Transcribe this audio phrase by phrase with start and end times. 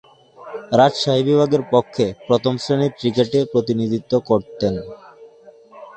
[0.71, 4.73] রাজশাহী বিভাগের পক্ষে প্রথম-শ্রেণীর ক্রিকেটে প্রতিনিধিত্ব করতেন।